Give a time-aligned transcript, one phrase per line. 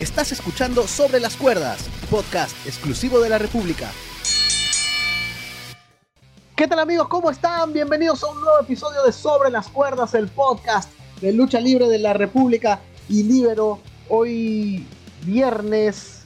[0.00, 3.90] Estás escuchando Sobre las Cuerdas, podcast exclusivo de la República.
[6.54, 7.08] ¿Qué tal amigos?
[7.08, 7.72] ¿Cómo están?
[7.72, 10.88] Bienvenidos a un nuevo episodio de Sobre las Cuerdas, el podcast
[11.20, 13.80] de lucha libre de la República y Libero.
[14.08, 14.86] Hoy
[15.22, 16.22] viernes,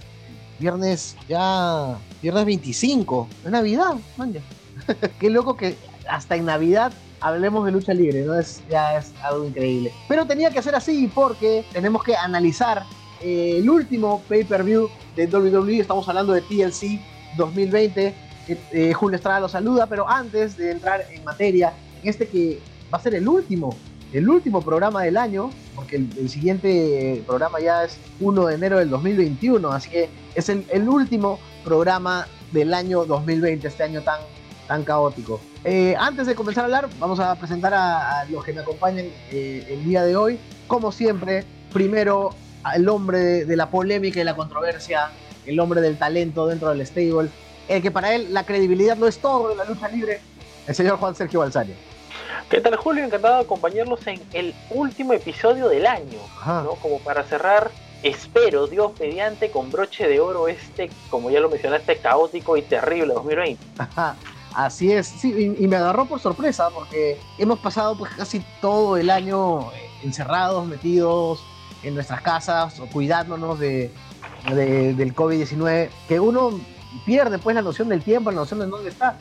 [0.59, 4.35] viernes ya, viernes 25, es Navidad, man,
[5.19, 5.79] Qué loco que
[6.11, 8.39] hasta en Navidad hablemos de lucha libre, ¿no?
[8.39, 9.95] Es, ya es algo increíble.
[10.09, 12.85] Pero tenía que ser así porque tenemos que analizar
[13.23, 17.01] eh, el último pay-per-view de WWE, estamos hablando de TLC
[17.37, 18.07] 2020.
[18.49, 21.73] Eh, eh, Julio Estrada lo saluda, pero antes de entrar en materia,
[22.03, 22.59] en este que
[22.93, 23.77] va a ser el último,
[24.13, 28.91] el último programa del año, porque el, siguiente programa ya es 1 de enero del
[28.91, 34.21] 2021, así que es el, último programa del año 2020, este año tan,
[34.67, 35.41] tan caótico.
[35.97, 40.03] antes de comenzar a hablar, vamos a presentar a, los que me acompañan el día
[40.03, 40.39] de hoy.
[40.67, 42.35] Como siempre, primero
[42.75, 45.11] el hombre de, la polémica y la controversia,
[45.47, 47.31] el hombre del talento dentro del stable,
[47.69, 50.21] el que para él la credibilidad no es todo en la lucha libre,
[50.67, 51.75] el señor Juan Sergio Balsario.
[52.49, 53.05] ¿Qué tal Julio?
[53.05, 56.75] Encantado de acompañarlos en el último episodio del año, ¿no?
[56.83, 57.71] Como para cerrar,
[58.03, 63.15] espero, Dios mediante, con broche de oro este, como ya lo mencionaste, caótico y terrible
[63.15, 63.65] 2020.
[64.55, 69.09] Así es, sí, y, me agarró por sorpresa porque hemos pasado pues casi todo el
[69.09, 69.71] año
[70.03, 71.43] encerrados, metidos,
[71.83, 73.91] en nuestras casas o cuidándonos de,
[74.55, 76.61] del COVID-19, que uno
[77.05, 79.17] pierde pues la noción del tiempo, la noción de dónde está.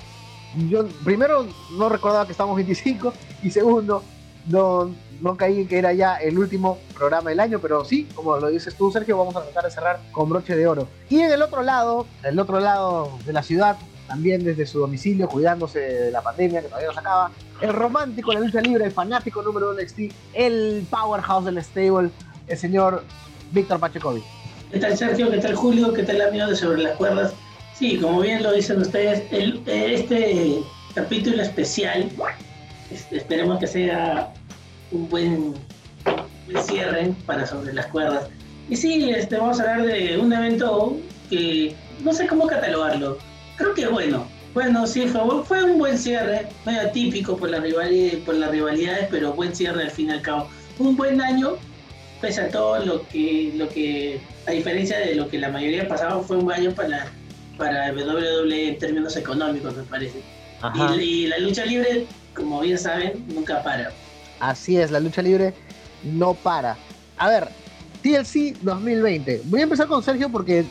[0.69, 1.45] Yo primero
[1.77, 4.03] no recordaba que estábamos 25 y segundo
[4.47, 8.47] no, no caí que era ya el último programa del año, pero sí, como lo
[8.49, 10.87] dices tú Sergio, vamos a tratar de cerrar con broche de oro.
[11.09, 15.29] Y en el otro lado, el otro lado de la ciudad, también desde su domicilio,
[15.29, 17.31] cuidándose de la pandemia que todavía no se acaba,
[17.61, 19.99] el romántico, la lucha libre, el fanático número uno de NXT,
[20.33, 22.09] el powerhouse del stable,
[22.47, 23.03] el señor
[23.51, 24.23] Víctor Pachecovi.
[24.71, 25.29] ¿Qué tal Sergio?
[25.29, 25.93] ¿Qué tal Julio?
[25.93, 27.33] ¿Qué tal amigo de Sobre las Cuerdas?
[27.77, 29.23] Sí, como bien lo dicen ustedes,
[29.65, 30.61] este
[30.93, 32.09] capítulo especial,
[33.11, 34.31] esperemos que sea
[34.91, 35.53] un buen,
[36.63, 38.29] cierre para Sobre las Cuerdas.
[38.69, 40.97] Y sí, este, vamos a hablar de un evento
[41.29, 43.17] que no sé cómo catalogarlo.
[43.57, 44.25] Creo que bueno.
[44.53, 49.07] Bueno, sí, fue, fue un buen cierre, medio atípico por, la rivalidad, por las rivalidades,
[49.09, 50.49] pero buen cierre al fin y al cabo.
[50.77, 51.57] Un buen año
[52.21, 56.21] pese a todo lo que, lo que, a diferencia de lo que la mayoría pasaba,
[56.21, 57.07] fue un año para,
[57.57, 60.21] para WWE en términos económicos, me parece.
[60.99, 62.05] Y, la lucha libre,
[62.35, 63.91] como bien saben, nunca para.
[64.39, 65.53] Así es, la lucha libre
[66.03, 66.77] no para.
[67.17, 67.49] A ver,
[68.03, 69.41] TLC 2020.
[69.45, 70.65] Voy a empezar con Sergio porque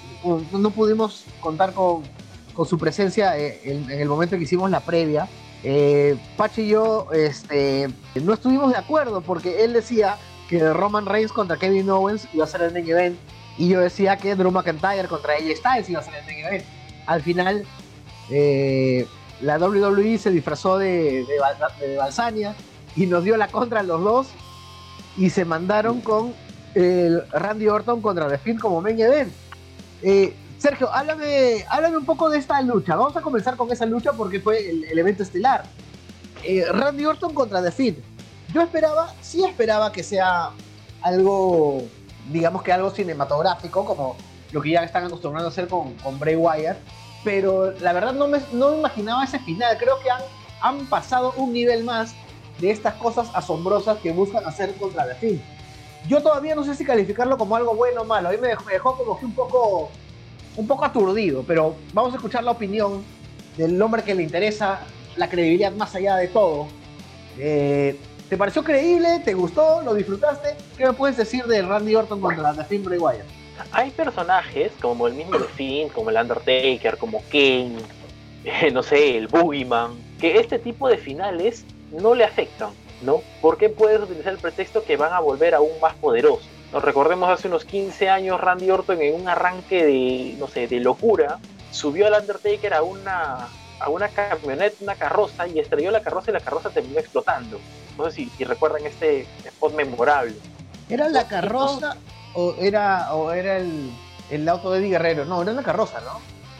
[0.53, 2.03] no pudimos contar con,
[2.55, 5.28] con su presencia eh, en, el momento que hicimos la previa.
[5.62, 7.88] Eh, Pachi y yo este,
[8.22, 10.17] no estuvimos de acuerdo porque él decía
[10.50, 13.16] que Roman Reigns contra Kevin Owens iba a ser el main event
[13.56, 16.65] y yo decía que Drew McIntyre contra AJ Styles iba a ser el main event.
[17.06, 17.65] Al final,
[18.31, 19.06] eh,
[19.41, 21.25] la WWE se disfrazó de,
[21.78, 22.56] de, Balsania
[22.97, 24.27] y nos dio la contra a los dos
[25.16, 26.34] y se mandaron con
[26.75, 29.32] el Randy Orton contra The Finn como main event.
[30.03, 32.97] Eh, Sergio, háblame, háblame un poco de esta lucha.
[32.97, 35.62] Vamos a comenzar con esa lucha porque fue el, evento estelar.
[36.43, 38.03] Eh, Randy Orton contra The Finn.
[38.53, 40.50] Yo esperaba, sí esperaba que sea
[41.03, 41.83] algo,
[42.31, 44.16] digamos que algo cinematográfico, como
[44.53, 46.78] lo que ya están acostumbrados a hacer con, con Bray Wyatt,
[47.22, 49.77] pero la verdad no me, no imaginaba ese final.
[49.78, 50.22] Creo que han,
[50.62, 52.15] han pasado un nivel más
[52.59, 55.43] de estas cosas asombrosas que buscan hacer contra The Finn.
[56.09, 58.28] Yo todavía no sé si calificarlo como algo bueno o malo.
[58.28, 59.91] A mí me dejó, me dejó como que un poco,
[60.56, 63.05] un poco aturdido, pero vamos a escuchar la opinión
[63.56, 64.81] del hombre que le interesa
[65.17, 66.67] la credibilidad más allá de todo.
[67.38, 67.99] Eh,
[68.30, 69.20] ¿Te pareció creíble?
[69.24, 69.82] ¿Te gustó?
[69.82, 70.54] ¿Lo disfrutaste?
[70.78, 73.26] ¿Qué me puedes decir de Randy Orton contra The Finn Bray Wyatt?
[73.72, 77.78] Hay personajes como el mismo The Finn, como el Undertaker, como Kane,
[78.72, 82.70] no sé, el Boogeyman, que este tipo de finales no le afectan,
[83.02, 83.20] ¿no?
[83.42, 86.48] Porque puedes utilizar el pretexto que van a volver aún más poderosos.
[86.72, 90.78] Nos recordemos hace unos 15 años Randy Orton en un arranque de, no sé, de
[90.78, 91.40] locura,
[91.72, 93.49] subió al Undertaker a una,
[93.81, 97.58] a una camioneta, una carroza, y estrelló la carroza y la carroza terminó explotando.
[98.00, 100.35] No sé si, recuerdan este spot memorable.
[100.88, 101.97] ¿Era la carroza
[102.35, 103.91] o era, o era el,
[104.31, 105.25] el auto de Eddie Guerrero?
[105.26, 106.19] No, era una carroza, ¿no?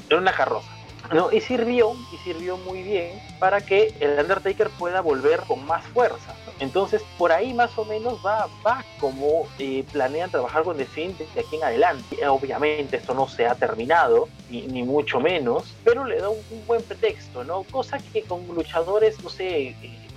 [0.09, 0.69] Era una carroza.
[1.13, 1.33] ¿no?
[1.33, 6.35] Y sirvió, y sirvió muy bien para que el Undertaker pueda volver con más fuerza.
[6.61, 11.17] Entonces, por ahí más o menos va, va como eh, planean trabajar con The Finn
[11.19, 12.29] desde aquí en adelante.
[12.29, 16.83] Obviamente esto no se ha terminado, ni, ni mucho menos, pero le da un, buen
[16.83, 17.63] pretexto, ¿no?
[17.65, 20.10] Cosa que con luchadores, no sé, eh,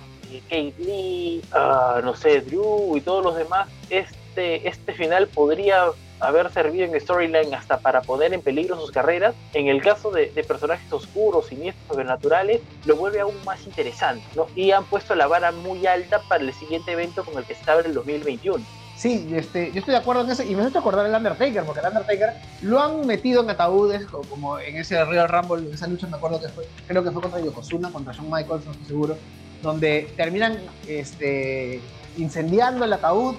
[0.48, 5.86] Kate Lee, ah, no sé, Drew y todos los demás, este, este final podría
[6.20, 10.26] haber servido en storyline hasta para poner en peligro sus carreras, en el caso de,
[10.46, 14.46] personajes oscuros, siniestros, sobrenaturales, lo vuelve aún más interesante, ¿no?
[14.54, 17.70] Y han puesto la vara muy alta para el siguiente evento con el que se
[17.70, 18.64] abre el 2021.
[18.96, 21.80] Sí, este, yo estoy de acuerdo en eso y me hace acordar el Undertaker, porque
[21.80, 26.06] el Undertaker lo han metido en ataúdes, como en ese Real Rumble, en esa lucha
[26.06, 29.18] me acuerdo que fue, creo que fue contra Yokozuna, contra Shawn Michaels, no estoy seguro,
[29.64, 31.80] donde terminan este,
[32.16, 33.34] incendiando el ataúd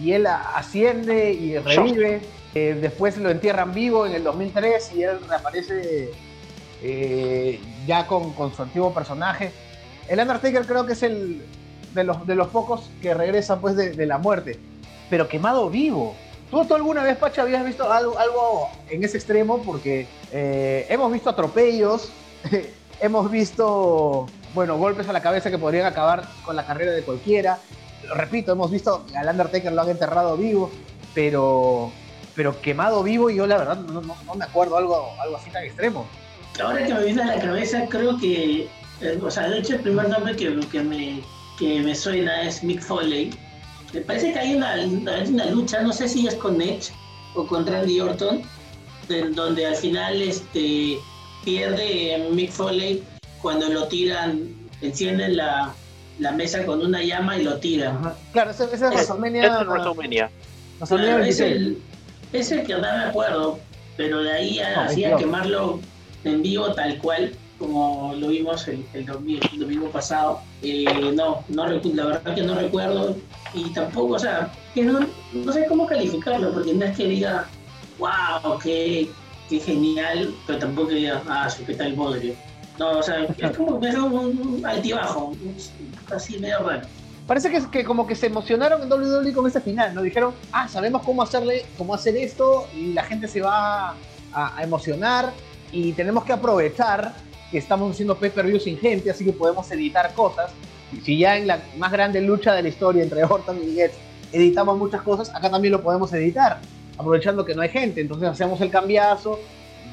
[0.00, 2.20] y él asciende y revive.
[2.54, 6.12] Eh, después lo entierran vivo en el 2003 y él reaparece
[6.82, 9.50] eh, ya con, con, su antiguo personaje.
[10.08, 11.42] El Undertaker creo que es el
[11.94, 14.58] de los, de los pocos que regresa pues de, la muerte,
[15.08, 16.14] pero quemado vivo.
[16.50, 19.62] ¿Tú, ¿Tú, alguna vez, Pacha, habías visto algo, algo en ese extremo?
[19.62, 22.10] Porque eh, hemos visto atropellos,
[23.00, 27.58] hemos visto, bueno, golpes a la cabeza que podrían acabar con la carrera de cualquiera
[28.12, 30.70] repito, hemos visto al Undertaker lo han enterrado vivo,
[31.14, 31.92] pero,
[32.34, 36.06] pero quemado vivo y yo la verdad no, me acuerdo algo, algo así tan extremo.
[36.62, 38.68] Ahora que me viene a la cabeza, creo que,
[39.00, 41.20] eh, o sea, de hecho el primer nombre que, me,
[41.58, 43.30] que me suena es Mick Foley.
[43.92, 46.92] Me parece que hay una, una, lucha, no sé si es con Edge
[47.34, 48.42] o con Randy Orton,
[49.34, 50.98] donde al final este,
[51.44, 53.02] pierde Mick Foley
[53.44, 54.48] cuando lo tiran,
[54.80, 55.74] encienden la,
[56.18, 58.16] la mesa con una llama y lo tira.
[58.32, 60.30] Claro, ese, es WrestleMania.
[61.26, 61.78] es, el,
[62.32, 63.58] es el que no me acuerdo,
[63.98, 65.78] pero de ahí hacía quemarlo
[66.24, 70.40] en vivo tal cual como lo vimos el, el, domingo, pasado.
[70.62, 73.14] Eh, no, no, la verdad que no recuerdo
[73.52, 75.00] y tampoco, o sea, que no,
[75.34, 77.46] no sé cómo calificarlo, porque no es que diga,
[77.98, 79.10] wow, qué,
[79.50, 82.34] qué genial, pero tampoco que diga, ah, su qué tal bodrio.
[82.78, 85.32] No, o sea, es como que es un, altibajo,
[86.14, 86.86] así medio raro.
[87.26, 90.02] Parece que, que como que se emocionaron en WWE con ese final, ¿no?
[90.02, 93.94] Dijeron, ah, sabemos cómo hacerle, cómo hacer esto y la gente se va
[94.32, 95.32] a, emocionar
[95.72, 97.14] y tenemos que aprovechar
[97.50, 100.50] que estamos haciendo pay-per-view sin gente, así que podemos editar cosas.
[101.04, 103.94] Si ya en la más grande lucha de la historia entre Orton y Edge
[104.32, 106.60] editamos muchas cosas, acá también lo podemos editar,
[106.98, 108.00] aprovechando que no hay gente.
[108.00, 109.38] Entonces hacemos el cambiazo,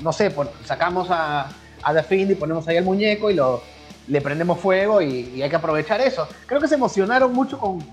[0.02, 0.34] no sé,
[0.66, 1.50] sacamos a,
[1.84, 3.62] a The Fiend y ponemos ahí el muñeco y lo,
[4.08, 6.28] le prendemos fuego y, hay que aprovechar eso.
[6.46, 7.84] Creo que se emocionaron mucho con,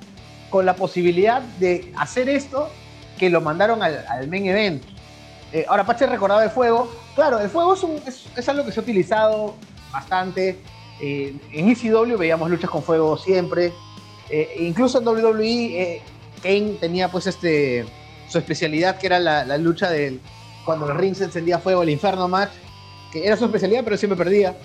[0.51, 2.71] con la posibilidad de hacer esto
[3.19, 4.83] que lo mandaron al, al main event.
[5.53, 6.91] Eh, ahora, Pache recordaba el fuego.
[7.15, 7.75] Claro, el fuego
[8.07, 9.55] es, algo que se ha utilizado
[9.93, 10.59] bastante.
[11.01, 13.73] Eh, en ECW veíamos luchas con fuego siempre.
[14.31, 16.03] Eh, incluso en WWE,
[16.43, 17.87] Kane tenía pues este,
[18.29, 20.21] su especialidad que era la, lucha del
[20.65, 22.51] cuando el ring se encendía fuego, el Inferno Match
[23.13, 24.57] que era su especialidad, pero siempre perdía.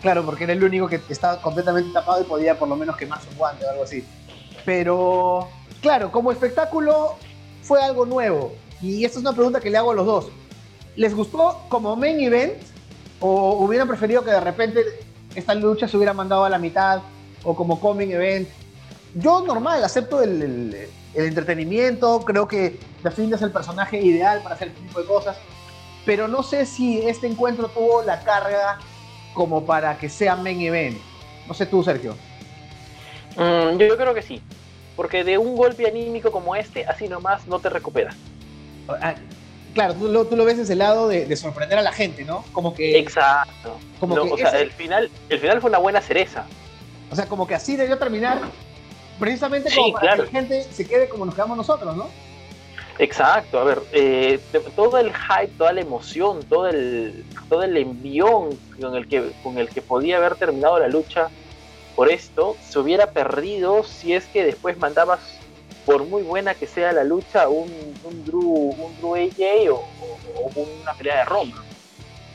[0.00, 3.20] Claro, porque era el único que estaba completamente tapado y podía por lo menos quemar
[3.22, 4.04] su guante o algo así.
[4.64, 5.48] Pero,
[5.80, 7.14] claro, como espectáculo
[7.62, 8.54] fue algo nuevo.
[8.80, 10.28] Y esta es una pregunta que le hago a los dos.
[10.96, 12.54] ¿Les gustó como main event
[13.20, 14.84] o hubieran preferido que de repente
[15.34, 17.00] esta lucha se hubiera mandado a la mitad
[17.44, 18.48] o como coming event?
[19.14, 24.68] Yo normal, acepto el, entretenimiento, creo que The Fiend es el personaje ideal para hacer
[24.68, 25.36] este tipo de cosas
[26.04, 28.78] pero no sé si este encuentro tuvo la carga
[29.34, 30.98] como para que sea main event.
[31.46, 32.16] No sé tú, Sergio.
[33.36, 34.42] Mm, yo creo que sí,
[34.96, 38.14] porque de un golpe anímico como este, así nomás no te recuperas.
[38.88, 39.14] Ah,
[39.74, 42.44] claro, tú lo, tú lo, ves desde el lado de, sorprender a la gente, ¿no?
[42.52, 42.98] Como que.
[42.98, 43.78] Exacto.
[44.00, 46.44] Como o sea, el, final, el final fue una buena cereza.
[47.10, 48.40] O sea, como que así debió terminar,
[49.18, 52.08] precisamente como para que la gente se quede como nos quedamos nosotros, ¿no?
[52.98, 54.38] Exacto, a ver, eh,
[54.76, 59.58] todo el hype, toda la emoción, todo el, todo el envión con el, que, con
[59.58, 61.28] el que podía haber terminado la lucha
[61.96, 65.20] por esto, se hubiera perdido si es que después mandabas,
[65.86, 67.70] por muy buena que sea la lucha, un,
[68.04, 69.84] un Drew, un Drew AJ o,
[70.82, 71.64] una pelea de Roma.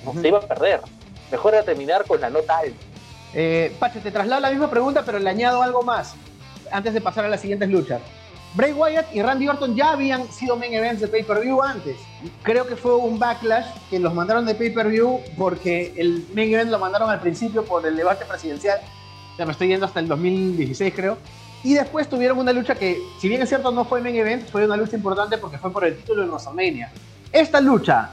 [0.04, 0.82] No se iba a perder.
[1.32, 2.78] Mejor era terminar con la nota alta.
[3.34, 6.16] Eh, Pacho, te traslado la misma pregunta, pero le añado algo más
[6.72, 8.02] antes de pasar a las siguientes luchas.
[8.58, 11.96] Bray Wyatt y Randy Orton ya habían sido main events de pay-per-view antes.
[12.42, 16.80] Creo que fue un backlash que los mandaron de pay-per-view porque el main event lo
[16.80, 18.80] mandaron al principio por el debate presidencial.
[19.38, 21.20] Ya me estoy yendo hasta el 2016, creo.
[21.64, 24.66] Y después tuvieron una lucha que, si bien es cierto, no fue main event, fue
[24.66, 26.92] una lucha importante porque fue por el título de WrestleMania.
[27.32, 28.10] Esta lucha,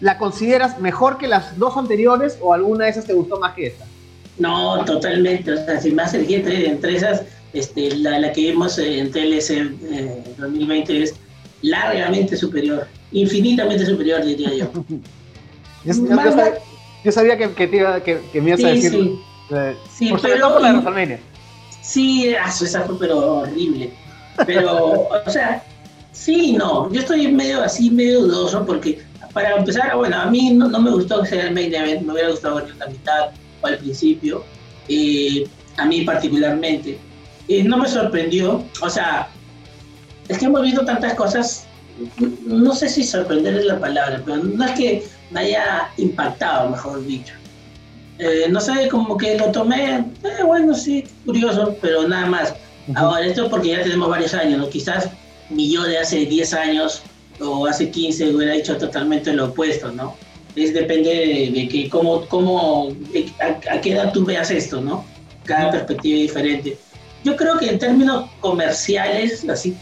[0.00, 3.68] ¿la consideras mejor que las dos anteriores o alguna de esas te gustó más que
[3.68, 3.84] esta?
[4.36, 5.52] No, totalmente.
[5.52, 7.22] O sea, si más el entre, entre esas
[7.58, 11.14] este, la, que vimos en 2020 eh, es
[11.62, 14.70] largamente superior, infinitamente superior, diría yo.
[17.04, 18.90] yo, sabía, que, que, me ibas a decir.
[18.90, 19.20] Sí.
[19.50, 21.20] Eh, sí, por pero, por la de.
[21.82, 23.92] Sí, ah, esa fue pero horrible.
[24.44, 25.62] Pero, o sea,
[26.16, 29.00] Sí, no, yo estoy medio así, medio dudoso porque
[29.34, 32.30] para empezar, bueno, a mí no, me gustó que sea el main event, me hubiera
[32.30, 33.28] gustado en la mitad
[33.60, 34.42] o al principio,
[34.88, 35.46] eh,
[35.76, 36.98] a mí particularmente.
[37.48, 39.28] Eh, no me sorprendió, o sea,
[40.28, 41.66] es que hemos visto tantas cosas,
[42.44, 47.04] no sé si sorprender es la palabra, pero no es que me haya impactado, mejor
[47.06, 47.34] dicho.
[48.18, 52.54] Eh, no sé, como que lo tomé, eh, bueno, sí, curioso, pero nada más.
[52.94, 54.68] Ahora, esto es porque ya tenemos varios años, ¿no?
[54.68, 55.10] Quizás
[55.50, 57.02] mi yo de hace 10 años
[57.40, 60.16] o hace 15 hubiera dicho totalmente lo opuesto, ¿no?
[60.54, 62.88] Es depende de, que cómo, cómo
[63.40, 65.04] a, qué edad tú veas esto, ¿no?
[65.44, 66.78] Cada perspectiva es diferente.
[67.26, 69.76] Yo creo que en términos comerciales, así,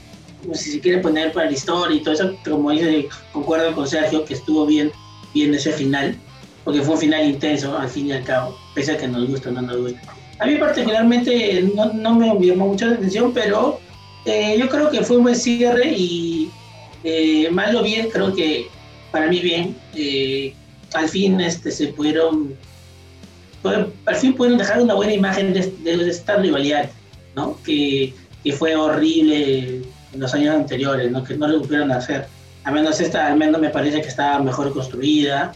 [0.55, 4.25] si se quiere poner para la historia y todo eso, como dice, concuerdo con Sergio,
[4.25, 4.91] que estuvo bien,
[5.35, 6.19] bien ese final,
[6.65, 9.51] porque fue un final intenso, al fin y al cabo, pese a que nos gusta
[9.51, 10.01] o no nos gusta.
[10.39, 13.79] A mí particularmente no, no me llamó mucho la atención, pero
[14.25, 16.51] eh, yo creo que fue un buen cierre y
[17.05, 18.69] eh, mal o bien, creo que
[19.13, 20.55] para mí bien, eh,
[20.95, 22.57] al fin este, se pudieron,
[24.07, 26.89] al fin pudieron dejar una buena imagen de, de esta rivalidad,
[27.37, 27.59] ¿no?
[27.65, 31.25] Que, que, fue horrible en los años anteriores, ¿no?
[31.25, 32.27] Que no lo pudieron hacer.
[32.65, 35.53] Al menos esta, al menos me parece que estaba mejor construida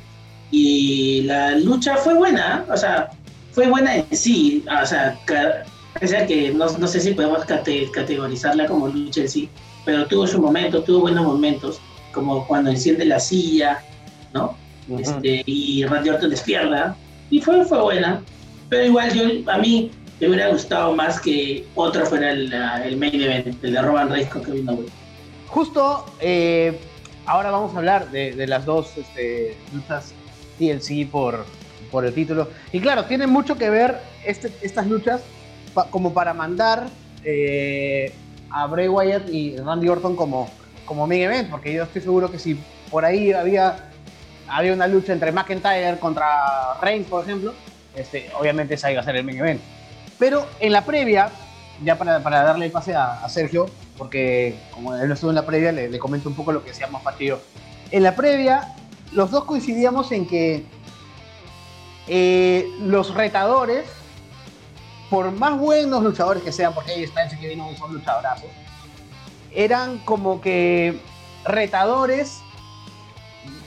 [0.50, 3.10] y la lucha fue buena, o sea,
[3.52, 9.22] fue buena en sí, o sea, que no, no sé si podemos categorizarla como lucha
[9.22, 9.48] en sí,
[9.84, 11.80] pero tuvo su momento, tuvo buenos momentos,
[12.12, 13.82] como cuando enciende la silla,
[14.32, 14.56] ¿no?
[14.98, 16.96] este, y Randy Orton despierta,
[17.30, 18.22] y fue, fue buena,
[18.68, 23.62] pero igual yo, a mí me hubiera gustado más que otro fuera el, main event,
[23.62, 24.90] el de Roman Reigns con Kevin Owens.
[25.46, 26.78] Justo, eh,
[27.26, 30.12] ahora vamos a hablar de, las dos este, luchas
[30.58, 31.44] TLC por,
[31.90, 32.48] por el título.
[32.72, 35.22] Y claro, tiene mucho que ver este, estas luchas
[35.90, 36.88] como para mandar
[37.24, 38.12] eh,
[38.50, 40.50] a Bray Wyatt y Randy Orton como,
[40.84, 42.58] como main event, porque yo estoy seguro que si
[42.90, 43.90] por ahí había,
[44.48, 46.26] había una lucha entre McIntyre contra
[46.80, 47.54] Reigns, por ejemplo,
[47.94, 49.60] este, obviamente esa iba a ser el main event.
[50.18, 51.30] Pero en la previa,
[51.84, 55.46] ya para, para darle el pase a, Sergio, porque como él no estuvo en la
[55.46, 57.40] previa, le, comento un poco lo que decíamos partido.
[57.90, 58.74] En la previa,
[59.12, 60.64] los dos coincidíamos en que
[62.08, 63.84] eh, los retadores
[65.10, 68.50] por más buenos luchadores que sean, porque ahí está ese que vino son luchadorazos,
[69.54, 71.00] eran como que
[71.44, 72.40] retadores,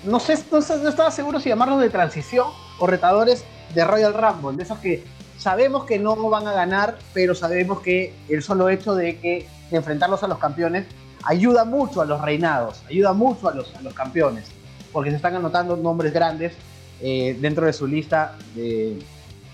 [0.03, 2.48] no sé, no, estaba seguro si llamarlos de transición
[2.79, 3.43] o retadores
[3.74, 5.03] de Royal Rumble, de esos que
[5.41, 10.21] sabemos que no van a ganar, pero sabemos que el solo hecho de que enfrentarlos
[10.21, 10.86] a los campeones
[11.24, 14.51] ayuda mucho a los reinados, ayuda mucho a los, campeones,
[14.93, 16.53] porque se están anotando nombres grandes
[17.01, 19.00] eh, dentro de su lista de,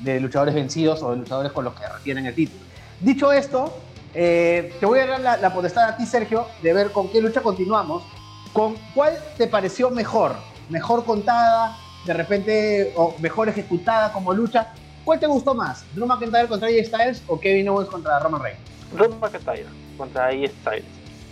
[0.01, 2.59] de luchadores vencidos o de luchadores con los que retienen el título.
[2.99, 3.73] Dicho esto,
[4.13, 7.21] eh, te voy a dar la, la, potestad a ti, Sergio, de ver con qué
[7.21, 8.03] lucha continuamos.
[8.51, 10.35] ¿Con cuál te pareció mejor?
[10.67, 11.77] ¿Mejor contada?
[12.05, 14.73] ¿De repente o mejor ejecutada como lucha?
[15.07, 15.85] ¿Cuál te gustó más?
[15.95, 18.59] ¿Drew McIntyre contra AJ Styles o Kevin Owens contra Roman Reigns?
[18.91, 19.65] Drew McIntyre
[19.97, 20.85] contra AJ Styles.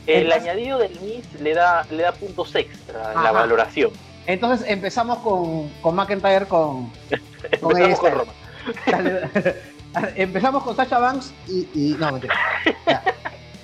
[0.07, 3.91] El añadido del Miz le da, le da puntos extra en la valoración.
[4.27, 6.89] Entonces empezamos con, con McIntyre con,
[7.59, 8.35] con, AJ con Roman.
[10.15, 11.97] Empezamos con Sasha Banks y.
[11.99, 12.33] no, mentira.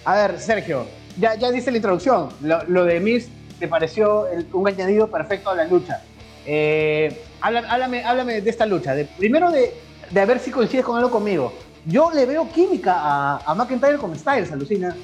[0.04, 0.88] A ver, Sergio,
[1.22, 2.28] ya, ya dice la introducción.
[2.42, 6.02] Lo, de Miss te pareció un añadido perfecto a la lucha.
[6.46, 8.94] Eh, háblame, háblame, de esta lucha.
[8.94, 9.74] De, primero de,
[10.12, 11.54] de ver si coincides con algo conmigo.
[11.86, 14.96] Yo le veo química a, a McIntyre con Styles, alucina.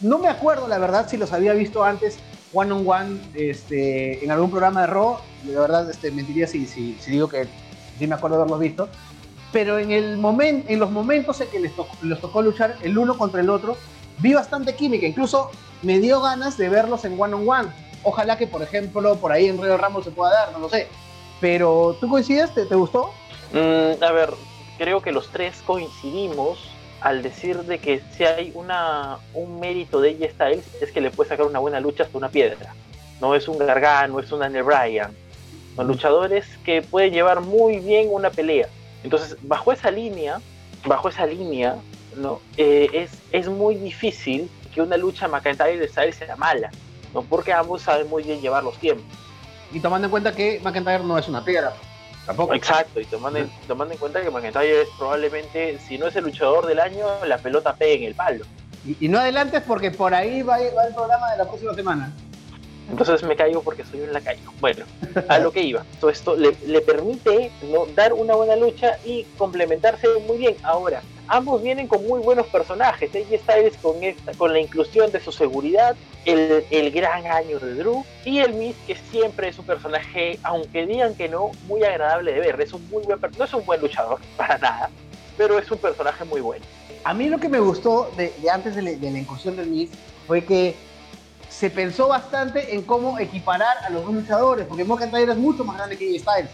[0.00, 2.18] No me acuerdo, la verdad, si los había visto antes
[2.52, 5.18] one on one este, en algún programa de Raw.
[5.42, 7.46] De verdad, este, mentiría si, si, digo que
[7.98, 8.88] sí me acuerdo de haberlos visto
[9.54, 13.40] pero en, el momento, en los momentos en que les tocó, luchar el uno contra
[13.40, 13.76] el otro,
[14.18, 17.68] vi bastante química, incluso me dio ganas de verlos en one on one.
[18.02, 20.88] Ojalá que, por ejemplo, por ahí en Río Ramos se pueda dar, no lo sé.
[21.40, 22.52] Pero, ¿tú coincides?
[22.52, 23.12] ¿Te, gustó?
[23.52, 24.30] Mm, a ver,
[24.78, 26.58] creo que los tres coincidimos
[27.00, 31.10] al decir de que si hay una, un mérito de ella Styles es que le
[31.10, 32.74] puede sacar una buena lucha hasta una piedra.
[33.20, 35.12] No es un Gargano, es un Daniel Bryan.
[35.76, 38.68] Son luchadores que pueden llevar muy bien una pelea
[39.04, 40.40] entonces, bajo esa línea,
[40.86, 41.76] bajo esa línea,
[42.16, 42.40] ¿no?
[42.56, 46.70] Eh, es, es muy difícil que una lucha McIntyre y Styles sea mala,
[47.12, 47.22] ¿no?
[47.22, 49.04] Porque ambos saben muy bien llevar los tiempos.
[49.72, 51.74] Y tomando en cuenta que McIntyre no es una piedra,
[52.26, 52.54] tampoco.
[52.54, 56.24] Exacto, y tomando, en, tomando en cuenta que McIntyre es probablemente, si no es el
[56.24, 58.44] luchador del año, la pelota pega en el palo.
[59.00, 62.12] Y, no adelantes porque por ahí va, va el programa de la próxima semana.
[62.90, 64.52] Entonces me caigo porque soy un lacayo.
[64.60, 64.84] Bueno,
[65.28, 65.84] a lo que iba.
[66.00, 67.50] Todo esto le, permite
[67.94, 70.56] dar una buena lucha y complementarse muy bien.
[70.62, 73.10] Ahora, ambos vienen con muy buenos personajes.
[73.14, 77.74] AJ Styles con, esta, con la inclusión de su seguridad, el, el gran año de
[77.74, 82.32] Drew y el Miz, que siempre es un personaje, aunque digan que no, muy agradable
[82.32, 82.60] de ver.
[82.60, 84.90] Es un muy buen, no es un buen luchador, para nada,
[85.36, 86.64] pero es un personaje muy bueno.
[87.04, 89.90] A mí lo que me gustó de, antes de, de la incursión del Miz
[90.26, 90.74] fue que
[91.48, 95.76] se pensó bastante en cómo equiparar a los dos luchadores, porque McIntyre es mucho más
[95.76, 96.50] grande que AJ Styles.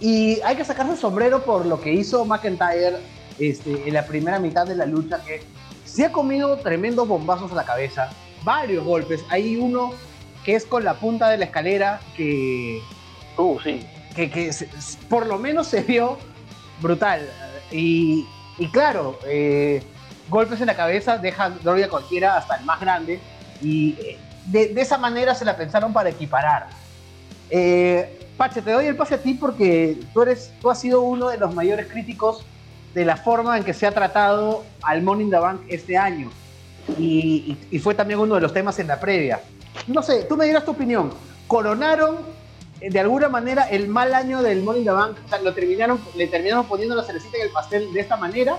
[0.00, 2.98] Y hay que sacarse el sombrero por lo que hizo McIntyre
[3.38, 5.42] este, en la primera mitad de la lucha, que
[5.84, 8.10] se ha comido tremendos bombazos a la cabeza,
[8.44, 9.24] varios golpes.
[9.30, 9.92] Hay uno
[10.44, 12.80] que es con la punta de la escalera que,
[13.38, 13.86] Uh, sí.
[14.14, 14.68] que, que se-
[15.08, 16.18] por lo menos se vio
[16.80, 17.26] brutal.
[17.70, 18.26] Y,
[18.58, 19.82] y claro, eh,
[20.28, 23.20] golpes en la cabeza dejan dolor a cualquiera, hasta el más grande.
[23.62, 26.66] Y eh, de, de esa manera se la pensaron para equiparar.
[27.50, 31.28] Eh, Pache, te doy el pase a ti porque tú, eres, tú has sido uno
[31.28, 32.44] de los mayores críticos
[32.94, 36.30] de la forma en que se ha tratado al in the Bank este año.
[36.98, 39.40] Y, y- y fue también uno de los temas en la previa.
[39.86, 41.12] No sé, tú me dirás tu opinión.
[41.46, 42.16] ¿Coronaron
[42.80, 45.18] eh, de alguna manera el mal año del in the Bank?
[45.24, 48.56] O sea, ¿lo terminaron, ¿le terminaron poniendo la cerecita en el pastel de esta manera?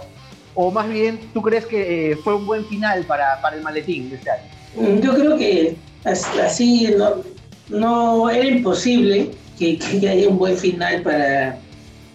[0.56, 4.10] ¿O más bien tú crees que eh, fue un buen final para, para el maletín
[4.10, 4.44] de este año?
[4.75, 5.75] Mm, Yo creo que
[6.06, 7.24] as- así no,
[7.70, 11.58] no era imposible que, que haya un buen final para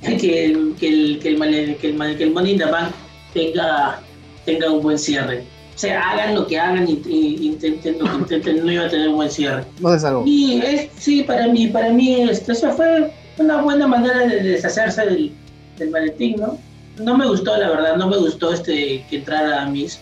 [0.03, 1.49] que el, que el, que el,
[1.79, 2.91] que el, que el Money in the Bank
[3.35, 4.01] tenga,
[4.45, 5.45] tenga un buen cierre.
[5.75, 8.89] O sea, hagan lo que hagan y, y intenten lo que intenten, no iba a
[8.89, 9.65] tener un buen cierre.
[9.81, 10.25] No salvó.
[10.27, 15.05] Y es, sí, para mí, para mí este, eso fue una buena manera de deshacerse
[15.07, 15.33] del,
[15.79, 16.59] del maletín, ¿no?
[17.01, 20.01] No me gustó, la verdad, no me gustó este que entrara a Miss.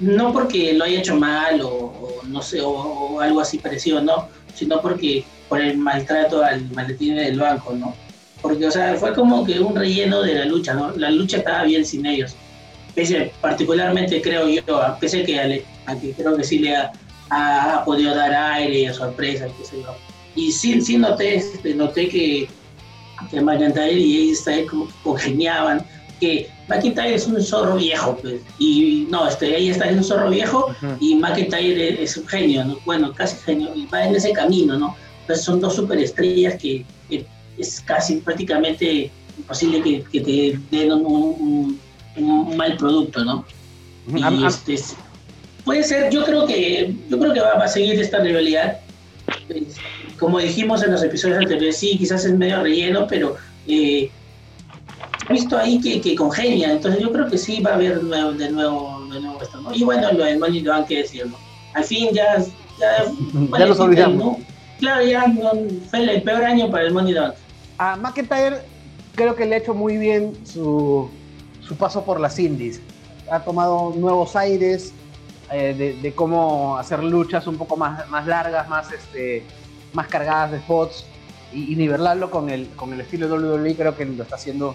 [0.00, 4.02] No porque lo haya hecho mal o, o no sé, o, o algo así parecido,
[4.02, 7.94] no, sino porque por el maltrato al maletín del banco, ¿no?
[8.40, 10.92] Porque, o sea, fue como que un relleno de la lucha, ¿no?
[10.96, 12.34] La lucha estaba bien sin ellos.
[12.94, 16.90] Pese, particularmente creo yo, a- pese que, ale- a que creo que sí le ha,
[17.30, 19.94] ha, podido dar aire y sorpresa, qué sé yo.
[20.34, 22.48] Y sí, sí noté, este, noté que,
[23.30, 25.84] que McIntyre y Styles como que congeniaban,
[26.20, 30.30] que McIntyre es un zorro viejo, pues, y no, este, AJ Styles es un zorro
[30.30, 32.78] viejo y McIntyre es un genio, ¿no?
[32.84, 34.94] bueno, casi genio, y va en ese camino, ¿no?
[35.22, 37.24] Entonces son dos superestrellas que, que
[37.58, 41.80] es casi prácticamente imposible que, que te den un, un-
[42.16, 43.44] un mal producto, ¿no?
[44.14, 44.94] Y A- a- este, es-
[45.64, 48.78] puede ser, yo creo que, yo creo que va, va a seguir esta rivalidad.
[49.48, 49.76] Es-
[50.18, 53.36] Como dijimos en los episodios anteriores, sí, quizás es medio relleno, pero
[53.68, 54.10] eh,
[55.30, 58.50] visto ahí que, que congenia, entonces yo creo que sí va a haber nuevo- de
[58.50, 59.72] nuevo, de nuevo esto, ¿no?
[59.74, 61.36] Y bueno, lo del Money in the Bank, qué decir, ¿no?
[61.74, 62.38] Al fin ya,
[62.78, 63.04] ya,
[63.58, 64.16] ya los olvidamos.
[64.18, 64.38] ¿no?
[64.78, 65.50] Claro, ya no,
[65.90, 67.34] fue el peor año para el Money Bank.
[67.78, 68.58] A McIntyre
[69.14, 71.08] creo que le ha hecho muy bien su,
[71.60, 72.80] su paso por las indies.
[73.30, 74.92] Ha tomado nuevos aires
[75.52, 79.44] eh, de, de cómo hacer luchas un poco más, más largas, más, este,
[79.92, 81.04] más cargadas de spots
[81.52, 84.74] y, y nivelarlo con el, con el estilo de WWE creo que lo está haciendo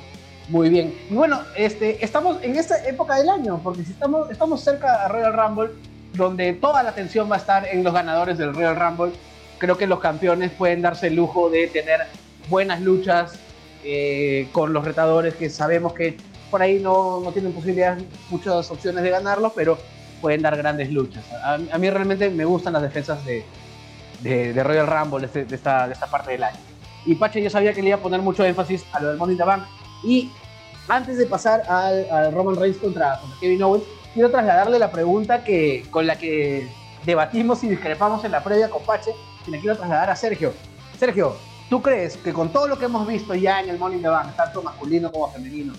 [0.49, 0.93] muy bien.
[1.09, 5.33] Bueno, este, estamos en esta época del año, porque si estamos, estamos cerca a Royal
[5.33, 5.71] Rumble,
[6.13, 9.11] donde toda la atención va a estar en los ganadores del Royal Rumble,
[9.57, 12.01] creo que los campeones pueden darse el lujo de tener
[12.49, 13.33] buenas luchas
[13.83, 16.17] eh, con los retadores que sabemos que
[16.51, 19.77] por ahí no, no tienen posibilidades, muchas opciones de ganarlos, pero
[20.21, 21.23] pueden dar grandes luchas.
[21.43, 23.43] A, a mí realmente me gustan las defensas de,
[24.21, 26.57] de, de Royal Rumble de, este- de esta, de esta parte del año.
[27.05, 29.33] Y Pache yo sabía que le iba a poner mucho énfasis a lo del Money
[29.33, 29.63] in the Bank.
[30.05, 30.31] Y
[30.87, 35.43] antes de pasar al, al Roman Reigns contra, contra Kevin Owens, quiero trasladarle la pregunta
[35.43, 36.67] que, con la que
[37.05, 39.11] debatimos y discrepamos en la previa con Pache,
[39.47, 40.53] y la quiero trasladar a Sergio.
[40.97, 41.35] Sergio,
[41.69, 44.09] ¿tú crees que con todo lo que hemos visto ya en el Money in the
[44.09, 45.73] Bank, tanto masculino como femenino,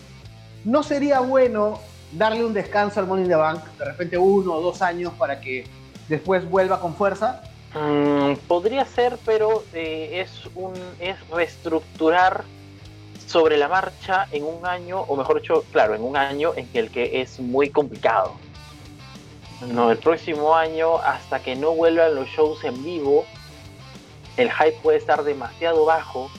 [0.64, 1.78] no sería bueno
[2.12, 5.40] darle un descanso al Money in the Bank, de repente uno o dos años, para
[5.40, 5.64] que
[6.08, 7.42] después vuelva con fuerza?
[7.74, 12.44] Mm, podría ser, pero eh, es un es reestructurar
[13.26, 16.90] sobre la marcha en un año, o mejor dicho, claro, en un año en el
[16.90, 18.34] que es muy complicado.
[19.68, 23.24] No, el próximo año, hasta que no vuelvan los shows en vivo,
[24.36, 26.30] el hype puede estar demasiado bajo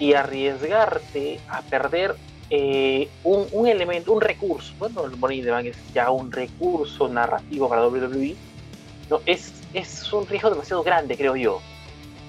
[0.00, 2.16] y arriesgarte a perder
[2.50, 4.74] eh, un, un elemento, un recurso.
[4.78, 8.34] Bueno, el Money in the Bank es ya un recurso narrativo para WWE.
[9.08, 11.60] No, es, es un riesgo demasiado grande, creo yo.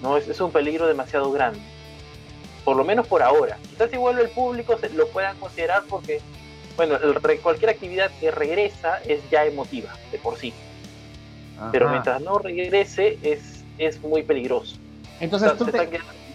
[0.01, 1.59] No, es, es un peligro demasiado grande.
[2.65, 3.57] Por lo menos por ahora.
[3.69, 6.19] Quizás si vuelve el público se lo puedan considerar porque,
[6.75, 10.53] bueno, el cualquier actividad que regresa es ya emotiva de por sí.
[11.71, 14.77] Pero mientras no regrese es, es muy peligroso.
[15.19, 15.87] Entonces O sea, tú se te,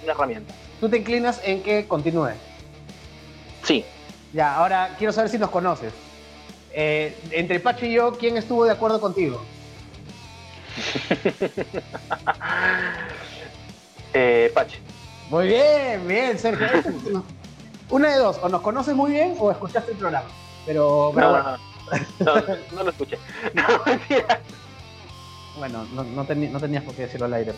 [0.02, 0.54] una herramienta.
[0.80, 2.30] tú te inclinas en que continúe.
[3.64, 3.84] Sí,
[4.32, 5.92] Ya, ahora quiero saber si nos conoces.
[6.72, 9.42] Eh, entre Pacho y yo, ¿quién estuvo de acuerdo contigo?
[14.14, 14.78] eh, Pache.
[15.30, 16.66] Muy bien, bien, Sergio.
[17.88, 20.28] Una de dos, o nos conoces muy bien o escuchaste el programa.
[20.66, 21.56] Pero, no, bueno.
[22.18, 22.34] no,
[22.76, 23.18] no, lo escuché.
[23.54, 23.62] No.
[25.58, 27.52] Bueno, no, no, tenías por qué decirlo al aire,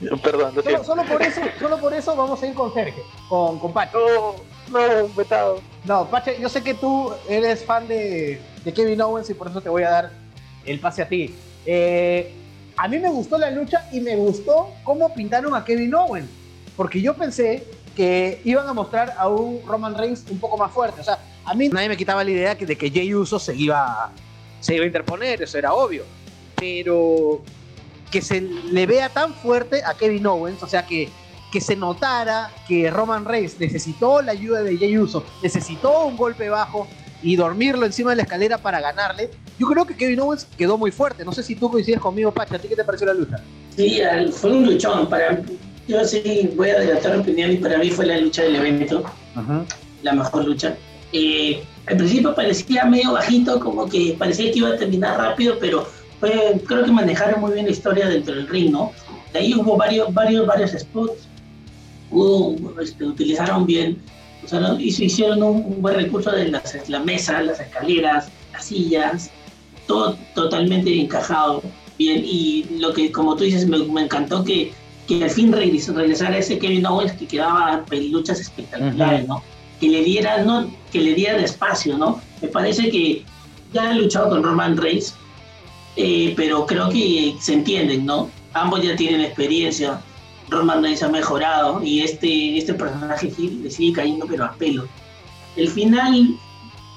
[0.00, 0.16] pero.
[0.20, 3.72] Perdón, solo, solo, por eso, solo por eso vamos a ir con Sergio, con, con
[3.72, 4.34] Pacho.
[4.72, 5.60] No, no, vetado.
[5.84, 9.60] No, Pache, yo sé que tú eres fan de, de, Kevin Owens y por eso
[9.60, 10.10] te voy a dar
[10.64, 11.32] el pase a ti.
[11.64, 12.34] Eh,
[12.76, 16.28] a mí me gustó la lucha y me gustó cómo pintaron a Kevin Owens,
[16.78, 17.64] porque yo pensé
[17.96, 21.00] que iban a mostrar a un Roman Reigns un poco más fuerte.
[21.00, 24.12] O sea, a mí nadie me quitaba la idea de que Jay Uso se iba,
[24.60, 26.04] se iba a interponer, eso era obvio.
[26.54, 27.42] Pero
[28.12, 31.08] que se le vea tan fuerte a Kevin Owens, o sea, que,
[31.50, 36.48] que se notara que Roman Reigns necesitó la ayuda de Jay Uso, necesitó un golpe
[36.48, 36.86] bajo
[37.24, 40.92] y dormirlo encima de la escalera para ganarle, yo creo que Kevin Owens quedó muy
[40.92, 41.24] fuerte.
[41.24, 42.54] No sé si tú coincides conmigo, Pacha.
[42.54, 43.42] ¿A ti qué te pareció la lucha?
[43.74, 45.08] Sí, fue un luchón.
[45.08, 45.42] Para,
[45.88, 49.04] yo sí voy a adelantar mi opinión y para mí fue la lucha del evento,
[50.02, 50.76] la mejor lucha.
[51.12, 55.88] Eh, al principio parecía medio bajito, como que parecía que iba a terminar rápido, pero
[56.20, 58.92] creo que manejaron muy bien la historia dentro del ring, ¿no?
[59.32, 61.26] De ahí hubo varios, varios, varios spots,
[62.82, 63.98] este, utilizaron bien,
[64.44, 69.30] o sea, hicieron un, buen recurso de las, la mesa, las escaleras, las sillas,
[69.86, 71.62] todo totalmente encajado
[71.98, 72.22] bien.
[72.24, 74.72] Y lo que como tú dices me encantó que
[75.08, 79.42] que al fin regresara ese Kevin Owens que quedaba en luchas espectaculares, ¿no?
[79.80, 80.70] Que le diera, ¿no?
[80.92, 82.20] Que le diera espacio, ¿no?
[82.42, 83.24] Me parece que
[83.72, 85.14] ya han luchado con Roman Reigns,
[85.96, 88.30] eh, pero creo que se entienden, ¿no?
[88.52, 89.98] Ambos ya tienen experiencia,
[90.50, 94.86] Roman Reigns ha mejorado y este, este personaje le sigue cayendo pero a pelo.
[95.56, 96.36] El final,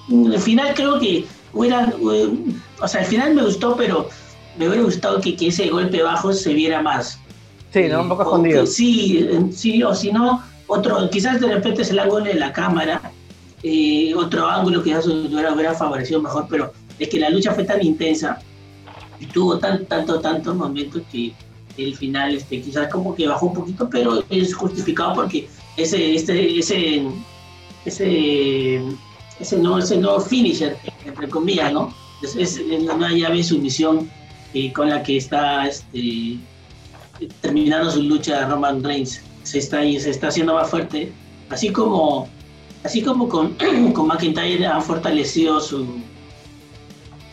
[0.09, 1.93] el final creo que hubiera,
[2.81, 4.09] o sea, el final me gustó, pero
[4.57, 7.20] me hubiera gustado que, que ese golpe bajo se viera más.
[7.71, 8.01] Sí, ¿no?
[8.01, 8.65] Un poco escondido.
[8.65, 13.01] Sí, sí, o si no, otro, quizás de repente es el ángulo de la cámara,
[13.63, 17.63] eh, otro ángulo que quizás hubiera, hubiera favorecido mejor, pero es que la lucha fue
[17.63, 18.39] tan intensa
[19.19, 21.33] y tuvo tan, tanto, tantos momentos que
[21.77, 26.59] el final este, quizás como que bajó un poquito, pero es justificado porque ese, este,
[26.59, 27.03] ese,
[27.85, 28.81] ese,
[29.39, 31.93] ese, no, ese no finisher, entre comillas, ¿no?
[32.21, 34.09] Es, es una llave de sumisión
[34.53, 36.37] eh, con la que está este,
[37.41, 39.21] terminando su lucha Roman Reigns.
[39.43, 41.11] Se está, se está haciendo más fuerte.
[41.49, 42.27] Así como,
[42.83, 43.55] así como con,
[43.93, 45.85] con McIntyre han fortalecido su,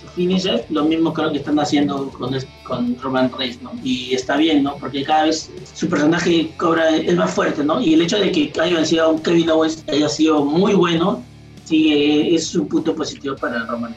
[0.00, 3.72] su finisher, lo mismo creo que están haciendo con, con Roman Reigns, ¿no?
[3.84, 4.76] Y está bien, ¿no?
[4.76, 7.80] Porque cada vez su personaje cobra, es más fuerte, ¿no?
[7.80, 11.22] Y el hecho de que haya sido un Kevin Owens haya sido muy bueno,
[11.64, 13.94] sí, es un punto positivo para Roman.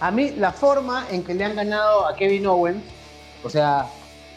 [0.00, 2.82] A mí, la forma en que le han ganado a Kevin Owens,
[3.44, 3.86] o sea,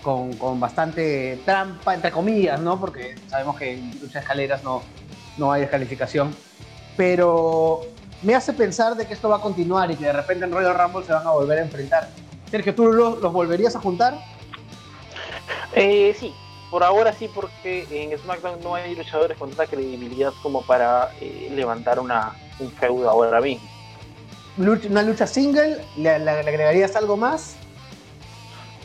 [0.04, 2.80] con, bastante trampa, entre comillas, ¿no?
[2.80, 4.84] Porque sabemos que en lucha de escaleras no,
[5.38, 6.36] no hay descalificación.
[6.96, 7.82] Pero
[8.22, 10.78] me hace pensar de que esto va a continuar y que de repente en Royal
[10.78, 12.10] Rumble se van a volver a enfrentar.
[12.52, 14.14] Sergio, ¿tú los, volverías a juntar?
[15.74, 16.34] Eh, sí,
[16.70, 21.52] por ahora sí, porque en SmackDown no hay luchadores con tanta credibilidad como para eh,
[21.56, 23.68] levantar una, un feudo ahora mismo.
[24.56, 25.84] ¿Una lucha single?
[25.98, 27.56] ¿Le, le agregarías algo más?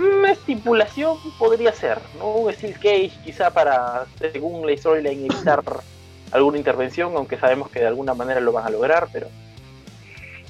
[0.00, 2.30] Una estipulación podría ser, ¿no?
[2.32, 5.62] Un Steel Cage quizá para, según la storyline, evitar
[6.30, 9.28] alguna intervención, aunque sabemos que de alguna manera lo van a lograr, pero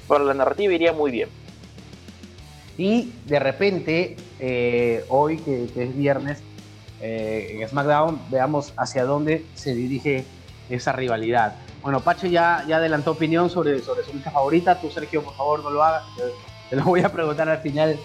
[0.07, 1.29] para la narrativa iría muy bien.
[2.77, 6.41] Y de repente, eh, hoy que, es viernes,
[7.01, 10.25] eh, en SmackDown, veamos hacia dónde se dirige
[10.69, 11.55] esa rivalidad.
[11.81, 14.79] Bueno, Pache ya, ya adelantó opinión sobre, sobre su lucha favorita.
[14.79, 16.03] Tú, Sergio, por favor, no lo hagas.
[16.69, 17.97] Te lo voy a preguntar al final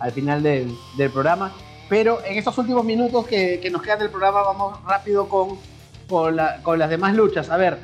[0.00, 0.76] al final del,
[1.12, 1.52] programa.
[1.88, 5.58] Pero en estos últimos minutos que, nos quedan del programa, vamos rápido con,
[6.08, 7.50] con, las demás luchas.
[7.50, 7.78] A ver,